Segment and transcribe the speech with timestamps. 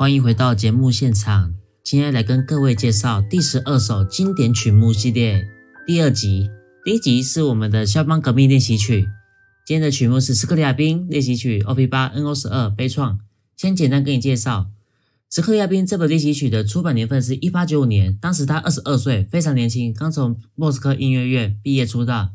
[0.00, 5.46] 欢迎回到节目现场，今天来跟各位介绍第十二首经典曲目系列
[5.86, 6.48] 第二集。
[6.82, 9.06] 第一集是我们的肖邦革命练习曲，
[9.66, 13.18] 今天的曲目是斯克里亚宾练习曲 OP 八 NO 十二悲怆。
[13.58, 14.70] 先简单给你介绍，
[15.28, 22.30] 斯克里亚宾这本练习曲的出版年份是一八九五年，当时他二十二岁，非常年轻，刚从莫斯科音乐院毕业出道。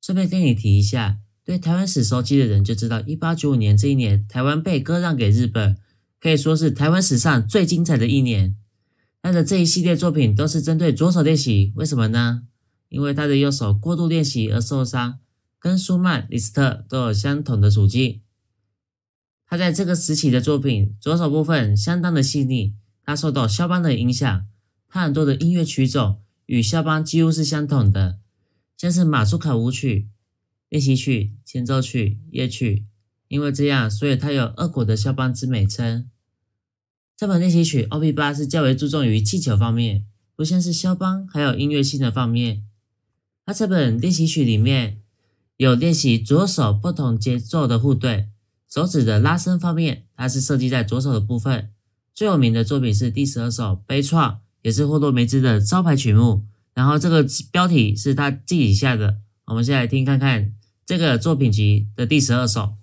[0.00, 5.76] 顺便跟你提一下，对台湾史熟悉的人就知道，一八九五年这一年，台湾被割让给日本。
[6.20, 8.56] 可以说是台湾史上最精彩的一年。
[9.22, 12.44] 他的这一系列作品都是针对左手练习，为什么呢？
[12.88, 15.18] 因为他的右手过度练习而受伤，
[15.58, 18.22] 跟舒曼、李斯特都有相同的处境。
[19.46, 22.74] 他在这个时期的作品，左手部分相当的细腻。
[23.02, 24.46] 他受到肖邦的影响，
[24.88, 28.18] 他很多的音乐曲种与肖邦几乎是相同的，
[28.76, 30.08] 像是马祖卡舞曲、
[30.68, 32.86] 练习曲、前奏曲、夜曲。
[33.28, 36.08] 因为这样，所以他有“二国的肖邦”之美称。
[37.18, 40.04] 这本练习曲 OP 八是较为注重于技巧方面，
[40.36, 42.62] 不像是肖邦还有音乐性的方面。
[43.44, 45.00] 它这本练习曲里面
[45.56, 48.28] 有练习左手不同节奏的互对，
[48.70, 51.70] 手指的拉伸方面，它是设计在左手的部分。
[52.14, 54.10] 最有名的作品是第十二首《悲怆》，
[54.62, 56.44] 也是霍洛梅兹的招牌曲目。
[56.72, 59.16] 然后这个标题是他自己下的。
[59.46, 60.54] 我们先来听看看
[60.86, 62.74] 这个作品集的第十二首。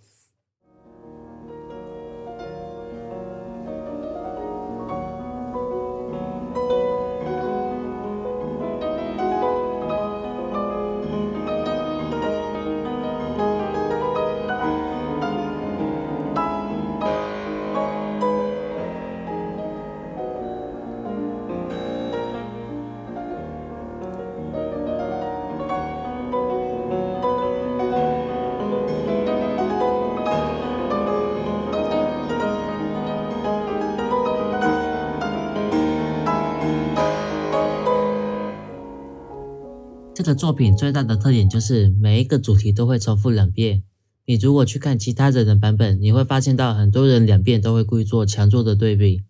[40.26, 43.84] 这个作品最大的特点就是每一个主题都会重复两遍。
[44.26, 49.22] 你如果去看其他人的版本，你会发现到很多人两遍都会故意做强弱的对比。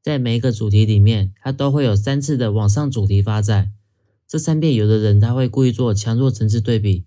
[0.00, 3.72] 在每一个主题里面，它都会有三次的往上主题发展。
[4.28, 7.04] 这三遍有的人他会故意做强弱层次对比，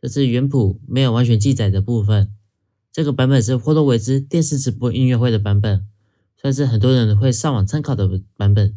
[0.00, 2.32] 这是原谱没有完全记载的部分。
[2.90, 5.84] 这个版本是霍洛维兹电视直播音乐会的版本，
[6.40, 8.74] 算是很多人会上网参考的版本。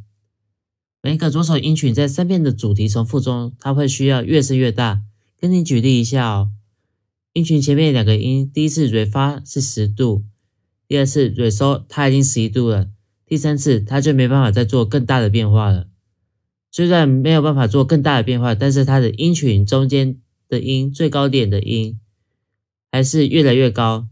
[1.05, 5.01] 每个左手音群在三遍的主题重复中，它会需要越升越大。
[5.37, 6.51] 跟你举例一下哦，
[7.33, 10.23] 音群前面两个音，第一次瑞发是十度，
[10.87, 12.89] 第二次瑞收它已经十一度了，
[13.25, 15.87] 第三次它就没办法再做更大的变化了。
[16.71, 21.99] 虽然没有办法做更大的变化，但是它的音群中间的音最高点的音
[22.89, 24.07] 还是越来越高，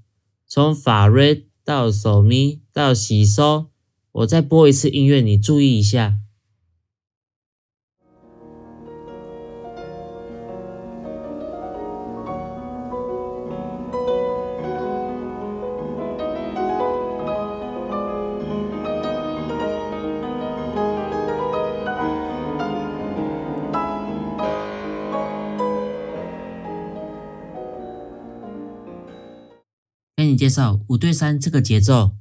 [0.45, 3.67] 从法瑞到手咪到西收。
[4.11, 6.17] 我再播一次音乐，你注意一下。
[30.31, 32.11] 你介绍五对三这个节奏，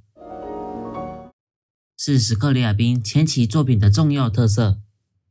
[1.97, 4.81] 是史克里亚宾前期作品的重要特色。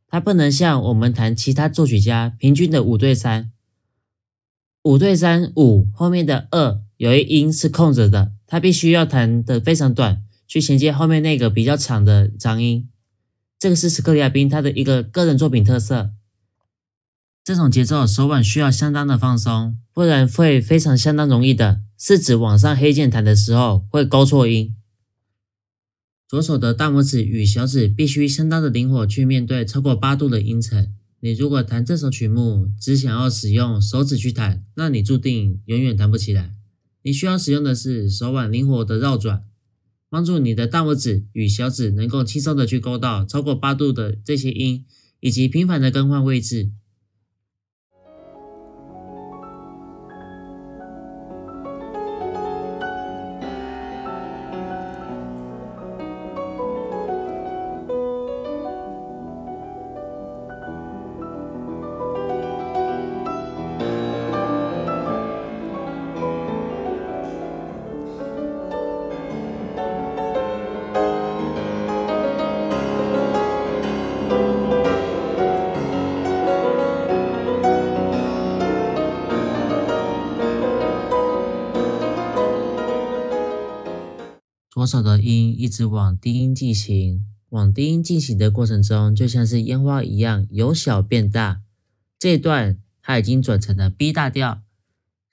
[0.07, 3.51] 它不能像我们弹其他作曲家平均的五对三，
[4.83, 12.87] 五对三五后面的二有一音是空着的，它必须要弹的非常短，去衔接后面那个比较长的长音。
[13.59, 16.11] 这个是史克里亚宾他的一个个人作品特色。
[17.43, 21.81] 这种节奏手腕需要相当的放松，不然会非常相当容易的。
[21.97, 24.73] 是指往上黑键弹的时候会勾错音。
[26.27, 30.93] 左手的大拇指与小指必须相当的灵活去面对超过八度的音程。
[31.19, 36.53] 你如果弹这首曲目只想要使用手指去弹，那你注定永远弹不起来。
[37.01, 39.43] 你需要使用的是手腕灵活的绕转，
[40.09, 44.85] 帮助你的大拇指与小指能够轻松的去勾到超过八度的这些音，
[45.19, 46.71] 以及频繁的更换位置。
[84.71, 91.61] 左手的音一直往低音进行，往低音进行的过程中，就像是烟花一样由小变大。
[92.19, 94.61] 这一段它已经转成了 B 大调，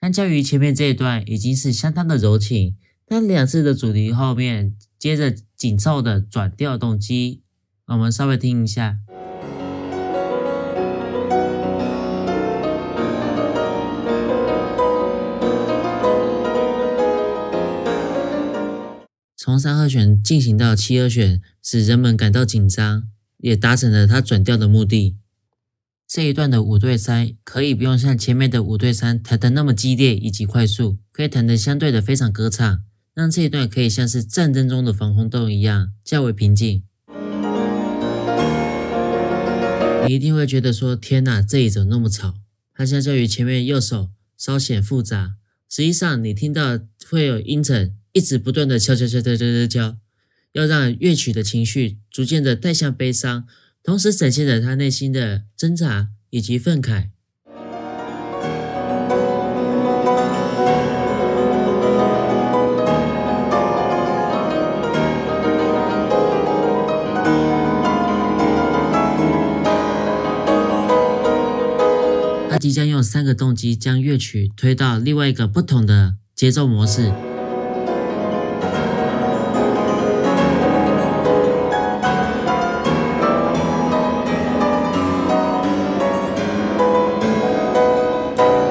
[0.01, 2.77] 相较于前面这一段已经是相当的柔情。
[3.07, 7.43] 但两次的主题后面接着紧凑的转调动机，
[7.87, 8.99] 我们稍微听一下。
[19.47, 23.05] 从三和弦进行到七和弦，使人们感到紧张，
[23.37, 25.19] 也达成了它转调的目的。
[26.09, 32.83] 这一段的五对三可以不用像前面的五对三弹得那么激烈以及快速，可以弹得相对的非常歌唱，
[33.15, 36.83] 让这一段可以像是战争中的防空洞一样较为平静。
[40.09, 42.35] 你一定会觉得说：“天哪，这里怎么那么吵？”
[42.75, 45.37] 它相较于前面右手稍显复杂，
[45.71, 47.93] 实际上你听到会有音程。
[48.17, 49.97] 一直不断的敲敲敲敲敲敲敲，
[50.53, 53.45] 要让乐曲的情绪逐渐的带向悲伤，
[53.83, 57.11] 同时展现着他内心的挣扎以及愤慨。
[72.49, 77.13] 他即将用三个动机将乐曲推到另外一个不同的节奏模式。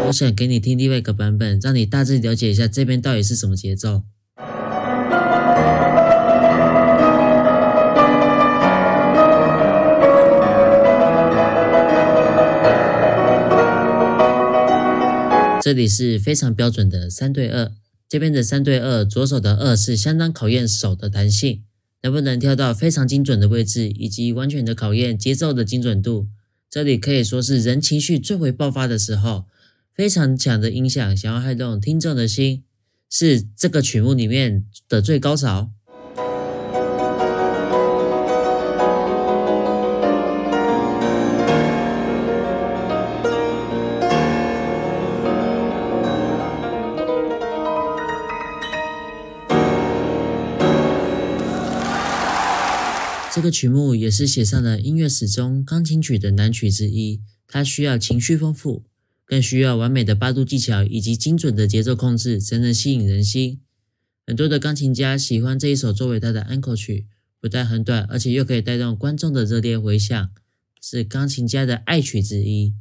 [0.07, 4.03] 我想给你听另外一个版本，让你大致了解一下这边到底是什么节奏。
[15.59, 17.71] 这里是非常标准的三对二，
[18.07, 21.63] 这边的三对二，左手的二是相当考验手的弹性，
[22.03, 26.27] 能不能跳到非常精准的位置，以及完全的考验节奏的精准度。
[26.69, 29.45] 这里可以说是人情绪最为爆发的时候。
[29.95, 32.65] 非常强的音响，想要撼动听众的心，
[33.09, 35.71] 是这个曲目里面的最高潮。
[53.33, 58.83] 这个曲目也是写上了音乐史中钢琴曲的难曲之一，它需要情绪丰富。
[59.25, 63.59] 更需要完美的八度技巧以及精准的节奏控制，才能吸引人心。
[64.27, 67.07] 很多的钢琴家喜欢这一首作为他的安可曲，
[67.39, 70.29] 不但很短，而且又可以带动观众的热烈回响，
[70.81, 72.73] 是钢琴家的爱曲之一。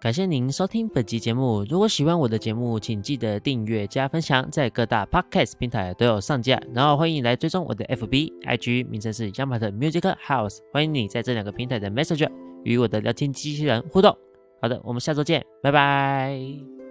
[0.00, 1.64] 感谢您收听本集节目。
[1.70, 6.60] 如果喜欢我的节目，请记得订阅加分享，在各大 podcast 平台都有上架。
[6.74, 10.58] 然后欢迎来追踪我的 FB、IG，名称是 y a m a t Music House。
[10.72, 12.51] 欢迎你在这两个平台的 Messenger。
[12.64, 14.16] 与我的聊天机器人互动。
[14.60, 16.81] 好的，我们下周见，拜拜。